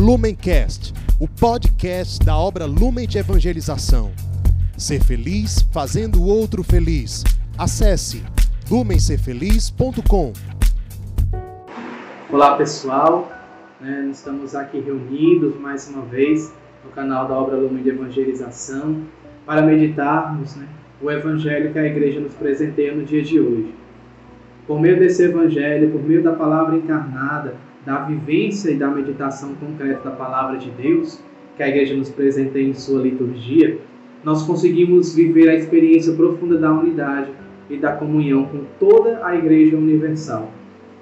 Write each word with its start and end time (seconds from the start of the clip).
Lumencast, 0.00 0.94
o 1.20 1.28
podcast 1.28 2.24
da 2.24 2.34
obra 2.34 2.64
Lumen 2.64 3.06
de 3.06 3.18
Evangelização. 3.18 4.12
Ser 4.74 5.04
feliz 5.04 5.60
fazendo 5.74 6.22
o 6.22 6.26
outro 6.26 6.64
feliz. 6.64 7.22
Acesse 7.58 8.24
lumencerfeliz.com. 8.70 10.32
Olá 12.32 12.56
pessoal, 12.56 13.30
né, 13.78 14.08
estamos 14.10 14.54
aqui 14.54 14.80
reunidos 14.80 15.60
mais 15.60 15.86
uma 15.90 16.06
vez 16.06 16.50
no 16.82 16.90
canal 16.92 17.28
da 17.28 17.34
obra 17.34 17.58
Lumen 17.58 17.82
de 17.82 17.90
Evangelização 17.90 19.02
para 19.44 19.60
meditarmos 19.60 20.56
né, 20.56 20.66
o 21.02 21.10
Evangelho 21.10 21.74
que 21.74 21.78
a 21.78 21.84
igreja 21.84 22.20
nos 22.20 22.32
presenteia 22.32 22.94
no 22.94 23.04
dia 23.04 23.22
de 23.22 23.38
hoje. 23.38 23.74
Por 24.66 24.80
meio 24.80 24.98
desse 24.98 25.24
Evangelho, 25.24 25.90
por 25.90 26.02
meio 26.02 26.22
da 26.22 26.32
palavra 26.32 26.74
encarnada, 26.74 27.54
da 27.84 28.00
vivência 28.00 28.70
e 28.70 28.76
da 28.76 28.88
meditação 28.88 29.54
concreta 29.54 30.10
da 30.10 30.16
palavra 30.16 30.58
de 30.58 30.70
Deus, 30.70 31.20
que 31.56 31.62
a 31.62 31.68
igreja 31.68 31.96
nos 31.96 32.10
presenteia 32.10 32.68
em 32.68 32.74
sua 32.74 33.02
liturgia, 33.02 33.78
nós 34.22 34.42
conseguimos 34.42 35.14
viver 35.14 35.48
a 35.48 35.54
experiência 35.54 36.12
profunda 36.12 36.58
da 36.58 36.72
unidade 36.72 37.30
e 37.70 37.76
da 37.76 37.92
comunhão 37.92 38.44
com 38.44 38.64
toda 38.78 39.24
a 39.24 39.34
igreja 39.34 39.76
universal, 39.76 40.50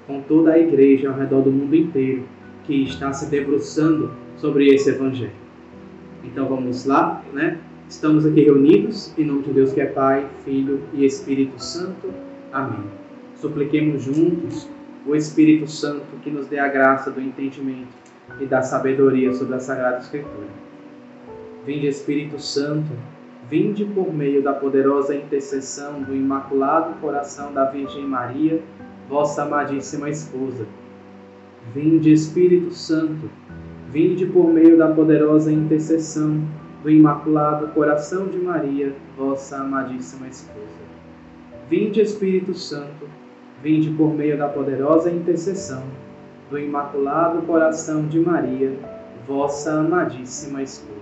com 0.07 0.21
toda 0.21 0.53
a 0.53 0.59
igreja 0.59 1.09
ao 1.09 1.17
redor 1.17 1.41
do 1.41 1.51
mundo 1.51 1.75
inteiro 1.75 2.23
que 2.63 2.83
está 2.83 3.11
se 3.11 3.29
debruçando 3.29 4.11
sobre 4.37 4.67
esse 4.67 4.89
evangelho. 4.89 5.31
Então 6.23 6.47
vamos 6.47 6.85
lá, 6.85 7.23
né? 7.33 7.57
Estamos 7.89 8.25
aqui 8.25 8.41
reunidos 8.41 9.13
em 9.17 9.25
nome 9.25 9.41
de 9.41 9.51
Deus 9.51 9.73
que 9.73 9.81
é 9.81 9.87
Pai, 9.87 10.25
Filho 10.45 10.79
e 10.93 11.03
Espírito 11.03 11.61
Santo. 11.61 12.13
Amém. 12.53 12.83
Supliquemos 13.35 14.03
juntos 14.03 14.69
o 15.05 15.15
Espírito 15.15 15.69
Santo 15.69 16.05
que 16.21 16.29
nos 16.29 16.47
dê 16.47 16.59
a 16.59 16.67
graça 16.67 17.09
do 17.09 17.21
entendimento 17.21 17.87
e 18.39 18.45
da 18.45 18.61
sabedoria 18.61 19.33
sobre 19.33 19.55
a 19.55 19.59
Sagrada 19.59 19.97
Escritura. 19.97 20.47
Vinde, 21.65 21.87
Espírito 21.87 22.39
Santo, 22.39 22.91
vinde 23.49 23.85
por 23.85 24.13
meio 24.13 24.41
da 24.41 24.53
poderosa 24.53 25.15
intercessão 25.15 26.01
do 26.01 26.15
Imaculado 26.15 26.99
Coração 26.99 27.53
da 27.53 27.65
Virgem 27.65 28.05
Maria, 28.05 28.61
vossa 29.07 29.43
amadíssima 29.43 30.09
esposa. 30.09 30.65
Vinde, 31.73 32.11
Espírito 32.11 32.71
Santo, 32.71 33.29
vinde 33.91 34.25
por 34.25 34.51
meio 34.51 34.77
da 34.77 34.87
poderosa 34.89 35.51
intercessão 35.51 36.43
do 36.83 36.89
Imaculado 36.89 37.67
Coração 37.69 38.27
de 38.27 38.37
Maria, 38.37 38.95
vossa 39.17 39.57
amadíssima 39.57 40.27
esposa. 40.27 40.79
Vinde, 41.69 42.01
Espírito 42.01 42.53
Santo, 42.53 43.07
vinde 43.61 43.89
por 43.91 44.13
meio 44.13 44.37
da 44.37 44.47
poderosa 44.47 45.11
intercessão 45.11 45.83
do 46.49 46.57
Imaculado 46.57 47.41
Coração 47.43 48.07
de 48.07 48.19
Maria, 48.19 48.73
vossa 49.27 49.79
amadíssima 49.79 50.63
esposa. 50.63 50.99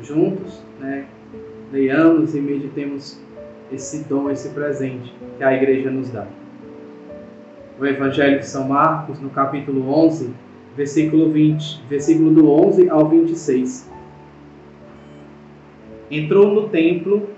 Juntos, 0.00 0.62
né, 0.80 1.06
leiamos 1.70 2.34
e 2.34 2.40
meditemos 2.40 3.20
esse 3.70 4.04
dom, 4.04 4.30
esse 4.30 4.48
presente 4.50 5.14
que 5.38 5.44
a 5.44 5.54
igreja 5.54 5.90
nos 5.90 6.10
dá. 6.10 6.26
O 7.78 7.86
Evangelho 7.86 8.40
de 8.40 8.46
São 8.46 8.68
Marcos, 8.68 9.20
no 9.20 9.30
capítulo 9.30 9.88
11, 9.88 10.34
versículo 10.76 11.30
20, 11.30 11.84
versículo 11.88 12.30
do 12.30 12.50
11 12.50 12.88
ao 12.88 13.08
26. 13.08 13.90
Entrou 16.10 16.52
no 16.52 16.68
templo 16.68 17.28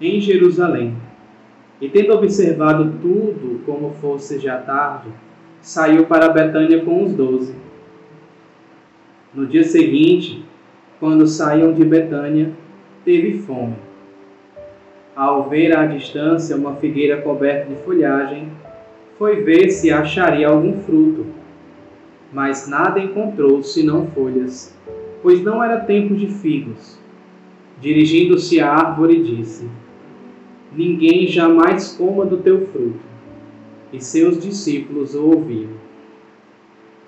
em 0.00 0.20
Jerusalém 0.20 0.96
e 1.80 1.88
tendo 1.88 2.14
observado 2.14 2.92
tudo 3.00 3.60
como 3.66 3.94
fosse 4.00 4.38
já 4.38 4.58
tarde, 4.58 5.08
saiu 5.60 6.06
para 6.06 6.28
Betânia 6.28 6.84
com 6.84 7.04
os 7.04 7.12
doze. 7.12 7.54
No 9.34 9.46
dia 9.46 9.64
seguinte, 9.64 10.44
quando 11.00 11.26
saíam 11.26 11.72
de 11.72 11.84
Betânia, 11.84 12.52
teve 13.04 13.38
fome. 13.38 13.74
Ao 15.16 15.48
ver 15.48 15.76
à 15.76 15.86
distância 15.86 16.56
uma 16.56 16.76
figueira 16.76 17.20
coberta 17.22 17.68
de 17.68 17.76
folhagem, 17.82 18.48
foi 19.18 19.42
ver 19.42 19.70
se 19.70 19.90
acharia 19.90 20.48
algum 20.48 20.80
fruto. 20.80 21.26
Mas 22.32 22.68
nada 22.68 22.98
encontrou 22.98 23.62
senão 23.62 24.08
folhas, 24.08 24.76
pois 25.22 25.42
não 25.42 25.62
era 25.62 25.80
tempo 25.80 26.14
de 26.14 26.26
figos. 26.26 26.98
Dirigindo-se 27.80 28.60
à 28.60 28.72
árvore, 28.72 29.22
disse: 29.22 29.68
ninguém 30.76 31.26
jamais 31.26 31.92
coma 31.96 32.24
do 32.24 32.38
teu 32.38 32.66
fruto. 32.66 33.00
E 33.92 34.02
seus 34.02 34.42
discípulos 34.42 35.14
o 35.14 35.26
ouviam. 35.26 35.70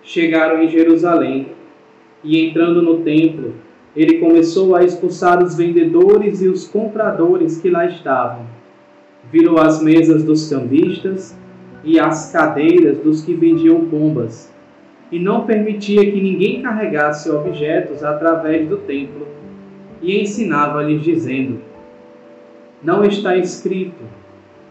Chegaram 0.03 0.62
em 0.62 0.69
Jerusalém 0.69 1.49
e, 2.22 2.38
entrando 2.38 2.81
no 2.81 2.99
templo, 2.99 3.54
ele 3.97 4.19
começou 4.19 4.77
a 4.77 4.84
expulsar 4.84 5.43
os 5.43 5.56
vendedores 5.56 6.43
e 6.43 6.49
os 6.49 6.66
compradores 6.69 7.60
que 7.60 7.71
lá 7.71 7.87
estavam. 7.87 8.47
Virou 9.32 9.59
as 9.59 9.83
mesas 9.83 10.22
dos 10.22 10.48
cambistas 10.48 11.37
e 11.83 11.98
as 11.98 12.31
cadeiras 12.31 12.98
dos 12.98 13.22
que 13.22 13.33
vendiam 13.33 13.87
pombas, 13.87 14.53
e 15.10 15.19
não 15.19 15.47
permitia 15.47 16.04
que 16.04 16.21
ninguém 16.21 16.60
carregasse 16.60 17.31
objetos 17.31 18.03
através 18.03 18.69
do 18.69 18.77
templo, 18.78 19.27
e 20.03 20.21
ensinava-lhes, 20.21 21.03
dizendo: 21.03 21.60
não 22.87 23.05
está 23.05 23.37
escrito: 23.37 24.05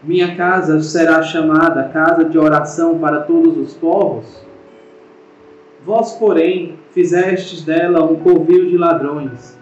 Minha 0.02 0.34
casa 0.36 0.80
será 0.80 1.22
chamada 1.22 1.90
casa 1.90 2.24
de 2.24 2.38
oração 2.38 2.98
para 2.98 3.20
todos 3.20 3.58
os 3.58 3.74
povos? 3.74 4.42
Vós, 5.84 6.14
porém, 6.14 6.78
fizestes 6.92 7.62
dela 7.62 8.10
um 8.10 8.16
covil 8.16 8.70
de 8.70 8.78
ladrões. 8.78 9.56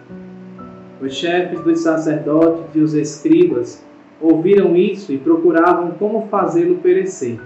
Os 1.01 1.15
chefes 1.15 1.61
dos 1.63 1.81
sacerdotes 1.81 2.65
e 2.75 2.79
os 2.79 2.95
escribas 2.95 3.85
ouviram 4.21 4.77
isso 4.77 5.13
e 5.13 5.19
procuravam 5.19 5.91
como 5.99 6.29
fazê-lo 6.29 6.77
perecer. 6.77 7.41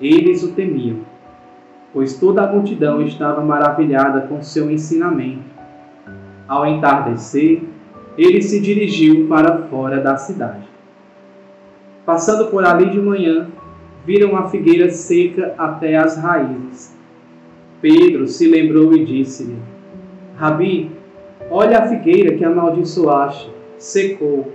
Eles 0.00 0.42
o 0.42 0.52
temiam, 0.52 1.00
pois 1.92 2.18
toda 2.18 2.42
a 2.42 2.50
multidão 2.50 3.02
estava 3.02 3.44
maravilhada 3.44 4.22
com 4.22 4.42
seu 4.42 4.70
ensinamento. 4.70 5.52
Ao 6.48 6.66
entardecer, 6.66 7.62
ele 8.16 8.42
se 8.42 8.60
dirigiu 8.60 9.26
para 9.26 9.62
fora 9.68 10.00
da 10.00 10.16
cidade. 10.16 10.68
Passando 12.04 12.50
por 12.50 12.64
ali 12.64 12.90
de 12.90 13.00
manhã, 13.00 13.48
viram 14.04 14.36
a 14.36 14.48
figueira 14.48 14.90
seca 14.90 15.54
até 15.56 15.96
as 15.96 16.16
raízes. 16.16 16.96
Pedro 17.80 18.26
se 18.26 18.48
lembrou 18.48 18.94
e 18.94 19.04
disse-lhe: 19.04 19.56
Rabi, 20.36 20.90
olha 21.50 21.78
a 21.78 21.88
figueira 21.88 22.36
que 22.36 22.44
amaldiçoaste, 22.44 23.50
secou. 23.78 24.52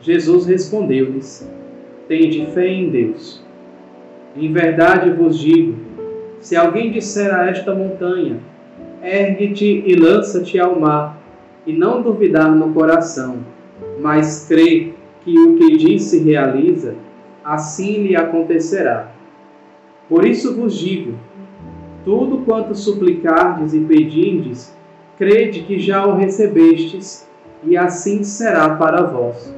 Jesus 0.00 0.46
respondeu-lhes: 0.46 1.50
Tende 2.08 2.46
fé 2.46 2.68
em 2.68 2.90
Deus. 2.90 3.44
Em 4.36 4.52
verdade 4.52 5.10
vos 5.10 5.38
digo: 5.38 5.76
se 6.40 6.54
alguém 6.54 6.90
disser 6.90 7.34
a 7.34 7.48
esta 7.48 7.74
montanha, 7.74 8.38
ergue-te 9.02 9.82
e 9.86 9.94
lança-te 9.96 10.58
ao 10.58 10.78
mar, 10.78 11.15
e 11.66 11.72
não 11.72 12.00
duvidar 12.00 12.54
no 12.54 12.72
coração, 12.72 13.38
mas 14.00 14.46
crê 14.46 14.92
que 15.22 15.38
o 15.38 15.56
que 15.56 15.76
diz 15.76 16.04
se 16.04 16.20
realiza, 16.20 16.94
assim 17.44 18.04
lhe 18.04 18.16
acontecerá. 18.16 19.10
Por 20.08 20.24
isso 20.24 20.54
vos 20.54 20.78
digo: 20.78 21.14
tudo 22.04 22.38
quanto 22.44 22.74
suplicardes 22.74 23.74
e 23.74 23.80
pedirdes, 23.80 24.74
crede 25.18 25.62
que 25.62 25.78
já 25.78 26.06
o 26.06 26.14
recebestes, 26.14 27.28
e 27.64 27.76
assim 27.76 28.22
será 28.22 28.76
para 28.76 29.02
vós. 29.02 29.52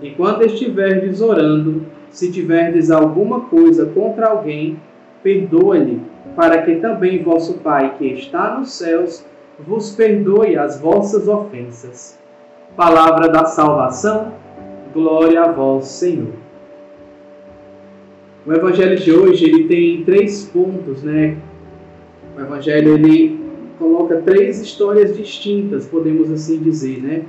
E 0.00 0.10
quando 0.10 0.44
estiverdes 0.44 1.20
orando, 1.20 1.86
se 2.10 2.30
tiverdes 2.30 2.90
alguma 2.90 3.40
coisa 3.40 3.86
contra 3.86 4.28
alguém, 4.28 4.78
perdoa-lhe, 5.22 6.00
para 6.36 6.62
que 6.62 6.76
também 6.76 7.22
vosso 7.22 7.54
Pai 7.54 7.96
que 7.98 8.06
está 8.06 8.56
nos 8.56 8.72
céus 8.72 9.26
vos 9.66 9.90
perdoe 9.90 10.56
as 10.56 10.80
vossas 10.80 11.26
ofensas. 11.26 12.18
Palavra 12.76 13.28
da 13.28 13.44
salvação, 13.44 14.32
glória 14.92 15.42
a 15.42 15.50
vós, 15.50 15.86
Senhor. 15.88 16.32
O 18.46 18.52
evangelho 18.52 18.96
de 18.96 19.12
hoje 19.12 19.44
ele 19.44 19.64
tem 19.64 20.04
três 20.04 20.44
pontos, 20.44 21.02
né? 21.02 21.36
O 22.36 22.40
evangelho 22.40 22.94
ele 22.94 23.38
coloca 23.78 24.22
três 24.22 24.60
histórias 24.60 25.16
distintas, 25.16 25.86
podemos 25.86 26.30
assim 26.30 26.58
dizer, 26.58 27.02
né? 27.02 27.22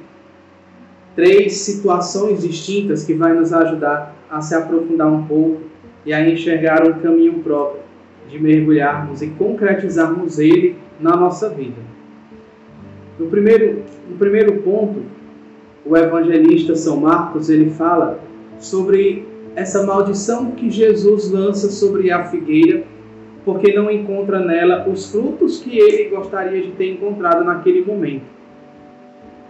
Três 1.16 1.54
situações 1.58 2.44
distintas 2.44 3.04
que 3.04 3.14
vai 3.14 3.34
nos 3.34 3.52
ajudar 3.52 4.16
a 4.30 4.40
se 4.40 4.54
aprofundar 4.54 5.12
um 5.12 5.26
pouco 5.26 5.62
e 6.06 6.14
a 6.14 6.30
enxergar 6.30 6.88
um 6.88 7.00
caminho 7.00 7.40
próprio 7.40 7.82
de 8.30 8.40
mergulharmos 8.40 9.24
e 9.24 9.28
concretizarmos 9.28 10.38
ele 10.38 10.78
na 11.00 11.16
nossa 11.16 11.50
vida. 11.50 11.99
No 13.20 13.28
primeiro, 13.28 13.84
no 14.10 14.16
primeiro 14.18 14.62
ponto, 14.62 15.02
o 15.86 15.96
evangelista 15.98 16.76
São 16.76 16.98
Marcos 16.98 17.50
ele 17.50 17.70
fala 17.70 18.20
sobre 18.60 19.28
essa 19.56 19.86
maldição 19.86 20.52
que 20.52 20.70
Jesus 20.70 21.30
lança 21.30 21.70
sobre 21.70 22.12
a 22.12 22.24
figueira 22.26 22.84
porque 23.44 23.74
não 23.74 23.90
encontra 23.90 24.40
nela 24.40 24.88
os 24.88 25.12
frutos 25.12 25.60
que 25.60 25.78
ele 25.78 26.10
gostaria 26.10 26.62
de 26.62 26.72
ter 26.72 26.94
encontrado 26.94 27.44
naquele 27.44 27.84
momento. 27.84 28.26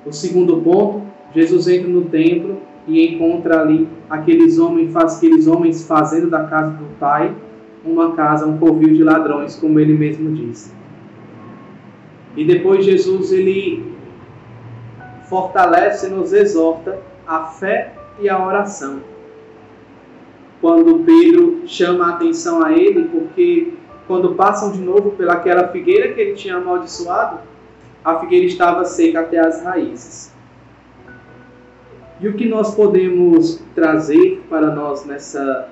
O 0.05 0.11
segundo 0.13 0.57
ponto, 0.61 1.01
Jesus 1.35 1.67
entra 1.67 1.89
no 1.89 2.05
templo 2.05 2.57
e 2.87 3.05
encontra 3.05 3.61
ali 3.61 3.87
aqueles 4.09 4.57
homens, 4.57 4.95
aqueles 4.95 5.47
homens 5.47 5.85
fazendo 5.85 6.29
da 6.29 6.45
casa 6.45 6.71
do 6.71 6.85
pai 6.97 7.35
uma 7.83 8.13
casa, 8.13 8.45
um 8.45 8.57
covil 8.57 8.93
de 8.93 9.03
ladrões, 9.03 9.55
como 9.55 9.79
ele 9.79 9.93
mesmo 9.93 10.31
disse. 10.33 10.78
E 12.35 12.43
depois 12.45 12.85
Jesus 12.85 13.31
ele 13.31 13.95
fortalece 15.29 16.07
e 16.07 16.09
nos 16.09 16.33
exorta 16.33 16.99
a 17.27 17.45
fé 17.45 17.93
e 18.19 18.27
a 18.29 18.43
oração. 18.45 19.01
Quando 20.61 21.05
Pedro 21.05 21.63
chama 21.65 22.07
a 22.07 22.09
atenção 22.15 22.63
a 22.63 22.73
ele, 22.73 23.05
porque 23.05 23.73
quando 24.07 24.35
passam 24.35 24.71
de 24.71 24.81
novo 24.81 25.11
pelaquela 25.11 25.67
figueira 25.69 26.13
que 26.13 26.19
ele 26.19 26.33
tinha 26.33 26.57
amaldiçoado, 26.57 27.39
a 28.03 28.19
figueira 28.19 28.45
estava 28.45 28.83
seca 28.83 29.21
até 29.21 29.39
as 29.39 29.63
raízes. 29.63 30.33
E 32.19 32.27
o 32.27 32.33
que 32.33 32.45
nós 32.47 32.75
podemos 32.75 33.63
trazer 33.73 34.43
para 34.49 34.73
nós 34.75 35.05
nessa, 35.05 35.69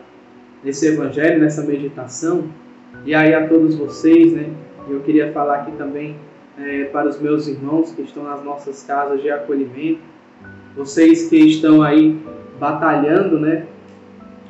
nesse 0.63 0.88
evangelho, 0.88 1.42
nessa 1.42 1.63
meditação, 1.63 2.45
e 3.06 3.13
aí 3.13 3.33
a 3.33 3.48
todos 3.48 3.75
vocês, 3.75 4.33
né? 4.33 4.50
Eu 4.89 5.01
queria 5.01 5.33
falar 5.33 5.56
aqui 5.56 5.71
também 5.74 6.15
é, 6.57 6.86
para 6.86 7.07
os 7.07 7.19
meus 7.19 7.48
irmãos 7.48 7.92
que 7.92 8.01
estão 8.01 8.24
nas 8.24 8.44
nossas 8.44 8.83
casas 8.83 9.21
de 9.21 9.30
acolhimento, 9.30 10.01
vocês 10.75 11.30
que 11.30 11.38
estão 11.38 11.81
aí 11.81 12.19
batalhando, 12.59 13.39
né? 13.39 13.68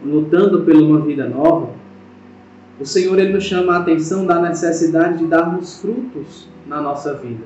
Lutando 0.06 0.62
por 0.62 0.75
uma 0.75 1.01
vida 1.01 1.27
nova, 1.27 1.69
o 2.80 2.86
Senhor 2.86 3.18
ele 3.18 3.33
nos 3.33 3.44
chama 3.44 3.74
a 3.74 3.80
atenção 3.80 4.25
da 4.25 4.39
necessidade 4.39 5.19
de 5.19 5.25
darmos 5.25 5.81
frutos 5.81 6.48
na 6.68 6.80
nossa 6.80 7.13
vida. 7.15 7.44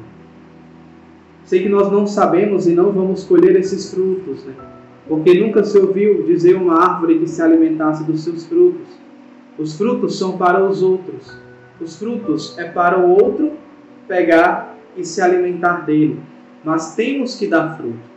Sei 1.46 1.64
que 1.64 1.70
nós 1.70 1.92
não 1.92 2.06
sabemos 2.06 2.68
e 2.68 2.74
não 2.74 2.92
vamos 2.92 3.24
colher 3.24 3.56
esses 3.56 3.92
frutos, 3.92 4.44
né? 4.46 4.54
porque 5.08 5.40
nunca 5.40 5.64
se 5.64 5.78
ouviu 5.78 6.24
dizer 6.24 6.56
uma 6.56 6.82
árvore 6.82 7.20
que 7.20 7.28
se 7.28 7.42
alimentasse 7.42 8.04
dos 8.04 8.24
seus 8.24 8.46
frutos. 8.46 8.88
Os 9.58 9.78
frutos 9.78 10.18
são 10.18 10.38
para 10.38 10.64
os 10.64 10.82
outros. 10.84 11.36
Os 11.80 11.98
frutos 11.98 12.58
é 12.58 12.66
para 12.66 13.00
o 13.00 13.10
outro 13.10 13.54
pegar 14.12 14.76
e 14.98 15.06
se 15.06 15.22
alimentar 15.22 15.86
dele. 15.86 16.20
Mas 16.66 16.96
temos 16.96 17.36
que 17.36 17.48
dar 17.48 17.78
fruto. 17.78 18.12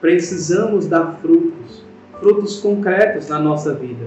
Precisamos 0.00 0.86
dar 0.86 1.18
frutos, 1.20 1.84
frutos 2.20 2.60
concretos 2.60 3.28
na 3.28 3.40
nossa 3.40 3.74
vida. 3.74 4.06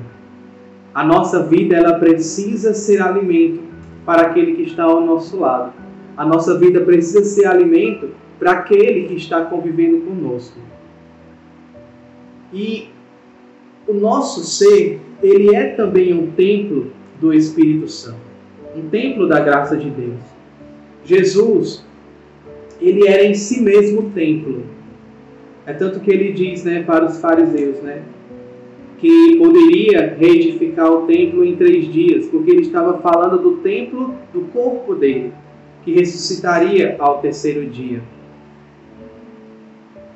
A 0.94 1.04
nossa 1.04 1.44
vida 1.44 1.76
ela 1.76 2.00
precisa 2.00 2.74
ser 2.74 3.02
alimento 3.02 3.62
para 4.06 4.22
aquele 4.28 4.56
que 4.56 4.62
está 4.62 4.84
ao 4.84 5.06
nosso 5.06 5.38
lado. 5.38 5.74
A 6.16 6.26
nossa 6.26 6.58
vida 6.58 6.80
precisa 6.80 7.26
ser 7.26 7.48
alimento 7.48 8.12
para 8.40 8.52
aquele 8.54 9.06
que 9.10 9.16
está 9.16 9.44
convivendo 9.44 10.06
conosco. 10.06 10.58
E 12.54 12.90
o 13.86 13.94
nosso 13.94 14.42
ser, 14.46 15.02
ele 15.22 15.54
é 15.54 15.72
também 15.72 16.14
um 16.14 16.32
templo 16.32 16.92
do 17.20 17.34
Espírito 17.34 17.90
Santo, 17.90 18.22
um 18.74 18.88
templo 18.88 19.28
da 19.28 19.42
graça 19.42 19.76
de 19.76 19.90
Deus. 19.90 20.35
Jesus, 21.06 21.86
ele 22.81 23.07
era 23.07 23.24
em 23.24 23.34
si 23.34 23.62
mesmo 23.62 24.12
templo. 24.12 24.63
É 25.66 25.74
tanto 25.74 26.00
que 26.00 26.12
ele 26.12 26.34
diz, 26.34 26.63
né, 26.63 26.84
para 26.84 27.06
os 27.06 27.19
fariseus, 27.19 27.78
né, 27.81 28.04
que 28.98 29.38
poderia 29.38 30.16
reedificar 30.18 30.92
o 30.92 31.06
templo 31.06 31.44
em 31.44 31.56
três 31.56 31.92
dias, 31.92 32.25
porque 32.28 32.52
ele 32.52 32.62
estava 32.62 33.00
falando 33.00 33.42
do 33.42 33.57
templo 33.57 34.16
do 34.34 34.42
corpo 34.52 34.96
dele, 34.96 35.31
que 35.84 35.94
ressuscitaria 35.94 36.96
ao 37.00 37.19
terceiro 37.19 37.66
dia. 37.69 38.01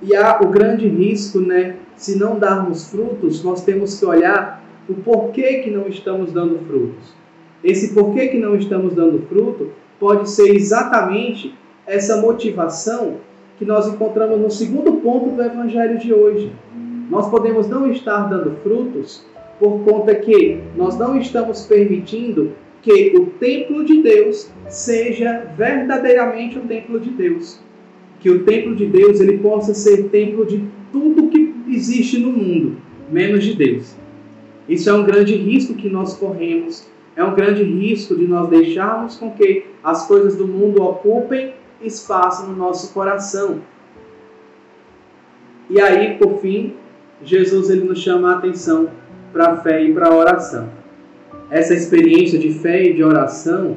E 0.02 0.16
há 0.16 0.40
o 0.42 0.48
grande 0.48 0.88
risco, 0.88 1.40
né? 1.40 1.76
Se 1.96 2.18
não 2.18 2.40
darmos 2.40 2.90
frutos, 2.90 3.44
nós 3.44 3.66
temos 3.66 4.00
que 4.00 4.06
olhar 4.06 4.64
o 4.88 4.94
porquê 4.94 5.60
que 5.60 5.70
não 5.70 5.88
estamos 5.88 6.32
dando 6.32 6.58
frutos. 6.66 7.14
Esse 7.62 7.94
porquê 7.94 8.30
que 8.30 8.38
não 8.38 8.56
estamos 8.56 8.96
dando 8.96 9.20
fruto 9.28 9.72
pode 10.00 10.30
ser 10.30 10.56
exatamente 10.56 11.54
essa 11.86 12.22
motivação 12.22 13.18
que 13.58 13.66
nós 13.66 13.88
encontramos 13.88 14.40
no 14.40 14.50
segundo 14.50 14.94
ponto 14.94 15.32
do 15.32 15.44
evangelho 15.44 15.98
de 15.98 16.14
hoje. 16.14 16.52
Nós 17.10 17.30
podemos 17.30 17.68
não 17.68 17.92
estar 17.92 18.30
dando 18.30 18.56
frutos 18.64 19.26
por 19.60 19.80
conta 19.82 20.16
que 20.16 20.62
nós 20.76 20.98
não 20.98 21.18
estamos 21.18 21.66
permitindo 21.66 22.54
que 22.82 23.14
o 23.18 23.26
templo 23.26 23.84
de 23.84 24.02
Deus 24.02 24.50
seja 24.70 25.52
verdadeiramente 25.58 26.58
o 26.58 26.62
templo 26.62 27.00
de 27.00 27.10
Deus 27.10 27.60
que 28.20 28.30
o 28.30 28.44
templo 28.44 28.76
de 28.76 28.86
Deus 28.86 29.20
ele 29.20 29.38
possa 29.38 29.74
ser 29.74 30.10
templo 30.10 30.46
de 30.46 30.64
tudo 30.92 31.30
que 31.30 31.54
existe 31.68 32.20
no 32.20 32.32
mundo, 32.32 32.78
menos 33.12 33.44
de 33.44 33.56
Deus. 33.56 33.96
Isso 34.68 34.90
é 34.90 34.94
um 34.94 35.06
grande 35.06 35.36
risco 35.36 35.74
que 35.74 35.90
nós 35.90 36.16
corremos, 36.16 36.88
é 37.20 37.24
um 37.26 37.36
grande 37.36 37.64
risco 37.64 38.16
de 38.16 38.26
nós 38.26 38.48
deixarmos 38.48 39.18
com 39.18 39.30
que 39.32 39.66
as 39.84 40.08
coisas 40.08 40.38
do 40.38 40.48
mundo 40.48 40.82
ocupem 40.82 41.54
espaço 41.82 42.48
no 42.48 42.56
nosso 42.56 42.94
coração. 42.94 43.60
E 45.70 45.82
aí, 45.82 46.18
por 46.18 46.40
fim, 46.40 46.76
Jesus 47.22 47.70
ele 47.70 47.84
nos 47.84 48.00
chama 48.00 48.32
a 48.32 48.38
atenção 48.38 48.90
para 49.34 49.52
a 49.52 49.58
fé 49.58 49.84
e 49.84 49.94
para 49.94 50.08
a 50.08 50.16
oração. 50.16 50.70
Essa 51.50 51.74
experiência 51.74 52.40
de 52.40 52.54
fé 52.54 52.84
e 52.84 52.94
de 52.94 53.04
oração 53.04 53.76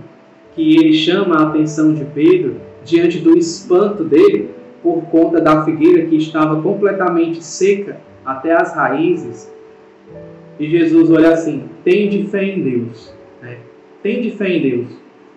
que 0.54 0.76
ele 0.76 0.92
chama 0.92 1.34
a 1.34 1.48
atenção 1.48 1.92
de 1.92 2.04
Pedro 2.04 2.60
diante 2.84 3.18
do 3.18 3.36
espanto 3.36 4.04
dele 4.04 4.50
por 4.80 5.02
conta 5.06 5.40
da 5.40 5.64
figueira 5.64 6.06
que 6.06 6.14
estava 6.14 6.62
completamente 6.62 7.42
seca 7.42 8.00
até 8.24 8.52
as 8.52 8.72
raízes. 8.72 9.52
E 10.60 10.70
Jesus 10.70 11.10
olha 11.10 11.32
assim: 11.32 11.64
tem 11.82 12.08
de 12.08 12.22
fé 12.28 12.44
em 12.44 12.62
Deus. 12.62 13.21
Né? 14.02 14.12
Tem 14.12 14.20
de 14.20 14.30
fé 14.30 14.48
em 14.48 14.62
Deus. 14.62 14.88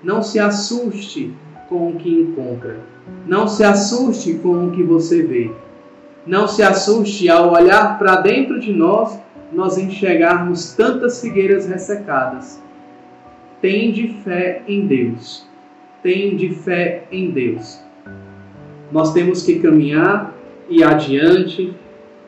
Não 0.03 0.21
se 0.21 0.39
assuste 0.39 1.33
com 1.69 1.89
o 1.89 1.95
que 1.95 2.09
encontra. 2.09 2.79
Não 3.25 3.47
se 3.47 3.63
assuste 3.63 4.35
com 4.35 4.67
o 4.67 4.71
que 4.71 4.83
você 4.83 5.23
vê. 5.23 5.51
Não 6.25 6.47
se 6.47 6.63
assuste 6.63 7.29
ao 7.29 7.53
olhar 7.53 7.99
para 7.99 8.17
dentro 8.17 8.59
de 8.59 8.73
nós, 8.73 9.19
nós 9.53 9.77
enxergarmos 9.77 10.73
tantas 10.73 11.21
figueiras 11.21 11.67
ressecadas. 11.67 12.61
Tem 13.61 13.91
de 13.91 14.07
fé 14.23 14.63
em 14.67 14.87
Deus 14.87 15.47
tem 16.05 16.35
de 16.35 16.51
fé 16.51 17.07
em 17.11 17.31
Deus. 17.31 17.81
Nós 18.91 19.11
temos 19.11 19.41
que 19.41 19.57
caminhar 19.57 20.35
e 20.69 20.83
adiante, 20.83 21.73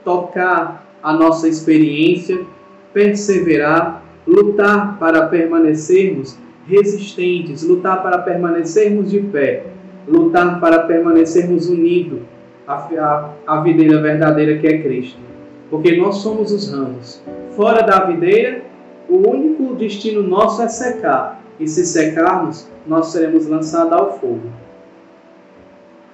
tocar 0.04 0.84
a 1.04 1.14
nossa 1.14 1.48
experiência, 1.48 2.44
perseverar, 2.92 4.04
lutar 4.28 4.98
para 5.00 5.28
permanecermos 5.28 6.38
resistentes, 6.68 7.64
lutar 7.64 8.04
para 8.04 8.18
permanecermos 8.20 9.10
de 9.10 9.22
pé, 9.22 9.68
lutar 10.08 10.60
para 10.60 10.80
permanecermos 10.80 11.70
unidos 11.70 12.20
à, 12.68 13.30
à 13.48 13.62
videira 13.62 14.02
verdadeira 14.02 14.58
que 14.58 14.68
é 14.68 14.82
Cristo. 14.82 15.20
Porque 15.70 15.96
nós 15.96 16.18
somos 16.18 16.52
os 16.52 16.72
ramos. 16.72 17.22
Fora 17.56 17.82
da 17.82 18.06
videira, 18.06 18.64
o 19.10 19.30
único 19.30 19.76
destino 19.76 20.22
nosso 20.22 20.62
é 20.62 20.68
secar. 20.68 21.42
E 21.60 21.68
se 21.68 21.86
secarmos, 21.86 22.68
nós 22.86 23.08
seremos 23.08 23.48
lançados 23.48 23.94
ao 23.94 24.20
fogo. 24.20 24.50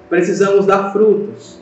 Precisamos 0.10 0.66
dar 0.66 0.92
frutos. 0.94 1.60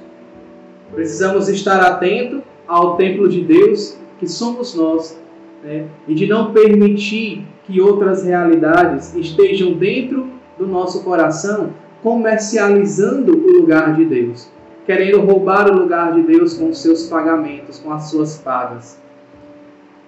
Precisamos 0.94 1.48
estar 1.48 1.82
atento 1.82 2.44
ao 2.68 2.96
templo 2.96 3.28
de 3.28 3.42
Deus, 3.44 3.98
que 4.20 4.28
somos 4.28 4.76
nós, 4.76 5.21
né? 5.64 5.86
e 6.08 6.14
de 6.14 6.28
não 6.28 6.52
permitir 6.54 7.46
que 7.64 7.80
outras 7.80 8.24
realidades 8.24 9.16
estejam 9.16 9.74
dentro 9.74 10.28
do 10.58 10.68
nosso 10.68 11.04
coração, 11.04 11.72
comercializando 12.02 13.38
o 13.38 13.60
lugar 13.60 13.96
de 13.96 14.06
Deus, 14.06 14.52
querendo 14.86 15.22
roubar 15.22 15.70
o 15.70 15.78
lugar 15.78 16.14
de 16.14 16.24
Deus 16.24 16.58
com 16.58 16.74
seus 16.74 17.08
pagamentos, 17.08 17.80
com 17.80 17.92
as 17.92 18.10
suas 18.10 18.38
pagas. 18.38 19.00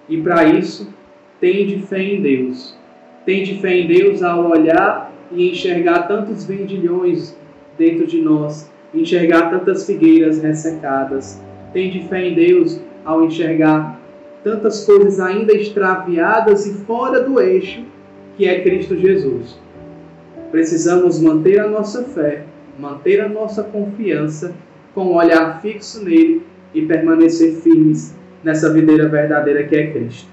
E 0.08 0.20
para 0.20 0.44
isso, 0.44 0.92
tende 1.40 1.78
fé 1.78 2.02
em 2.02 2.20
Deus, 2.20 2.76
Tende 3.24 3.54
fé 3.56 3.78
em 3.78 3.86
Deus 3.86 4.22
ao 4.22 4.50
olhar 4.50 5.10
e 5.32 5.50
enxergar 5.50 6.02
tantos 6.02 6.44
vendilhões 6.44 7.34
dentro 7.78 8.06
de 8.06 8.20
nós, 8.20 8.70
enxergar 8.92 9.50
tantas 9.50 9.86
figueiras 9.86 10.42
ressecadas. 10.42 11.42
Tende 11.72 12.06
fé 12.06 12.28
em 12.28 12.34
Deus 12.34 12.80
ao 13.02 13.24
enxergar 13.24 13.98
tantas 14.44 14.84
coisas 14.84 15.18
ainda 15.18 15.54
extraviadas 15.54 16.66
e 16.66 16.74
fora 16.84 17.22
do 17.22 17.40
eixo 17.40 17.82
que 18.36 18.46
é 18.46 18.62
Cristo 18.62 18.94
Jesus. 18.94 19.58
Precisamos 20.50 21.18
manter 21.18 21.58
a 21.58 21.66
nossa 21.66 22.04
fé, 22.04 22.44
manter 22.78 23.20
a 23.22 23.28
nossa 23.28 23.64
confiança 23.64 24.54
com 24.94 25.06
um 25.06 25.14
olhar 25.14 25.60
fixo 25.62 26.04
nele 26.04 26.42
e 26.74 26.82
permanecer 26.82 27.54
firmes 27.54 28.14
nessa 28.42 28.72
videira 28.72 29.08
verdadeira 29.08 29.64
que 29.64 29.74
é 29.74 29.90
Cristo. 29.90 30.28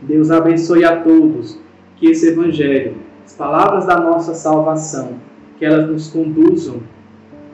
Deus 0.00 0.30
abençoe 0.30 0.84
a 0.84 1.00
todos 1.00 1.58
que 1.96 2.08
esse 2.08 2.28
Evangelho, 2.28 2.94
as 3.26 3.32
palavras 3.32 3.84
da 3.84 3.98
nossa 3.98 4.32
salvação, 4.32 5.14
que 5.58 5.64
elas 5.64 5.88
nos 5.88 6.08
conduzam 6.08 6.80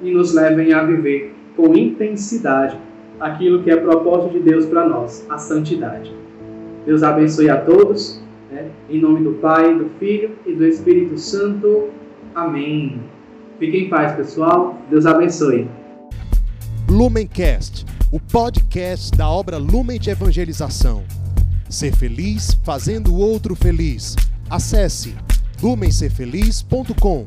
e 0.02 0.12
nos 0.12 0.34
levem 0.34 0.74
a 0.74 0.82
viver 0.82 1.34
com 1.56 1.74
intensidade 1.74 2.76
aquilo 3.20 3.62
que 3.62 3.70
é 3.70 3.76
propósito 3.76 4.32
de 4.32 4.40
Deus 4.40 4.66
para 4.66 4.88
nós, 4.88 5.26
a 5.28 5.38
santidade. 5.38 6.14
Deus 6.84 7.02
abençoe 7.02 7.48
a 7.48 7.60
todos, 7.60 8.22
né? 8.50 8.68
em 8.90 9.00
nome 9.00 9.24
do 9.24 9.32
Pai, 9.34 9.74
do 9.74 9.88
Filho 9.98 10.32
e 10.46 10.52
do 10.52 10.66
Espírito 10.66 11.16
Santo. 11.18 11.88
Amém. 12.34 13.00
Fiquem 13.58 13.86
em 13.86 13.88
paz, 13.88 14.14
pessoal. 14.14 14.78
Deus 14.90 15.06
abençoe. 15.06 15.68
Lumencast, 16.88 17.86
o 18.12 18.20
podcast 18.20 19.16
da 19.16 19.28
obra 19.28 19.56
Lumen 19.56 19.98
de 19.98 20.10
Evangelização. 20.10 21.02
Ser 21.68 21.94
feliz 21.94 22.58
fazendo 22.62 23.12
o 23.14 23.18
outro 23.18 23.54
feliz. 23.54 24.14
Acesse 24.50 25.14
lumencerfeliz.com. 25.62 27.24